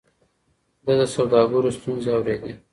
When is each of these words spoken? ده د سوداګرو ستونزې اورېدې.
ده 0.85 0.93
د 0.99 1.01
سوداګرو 1.15 1.69
ستونزې 1.77 2.09
اورېدې. 2.15 2.53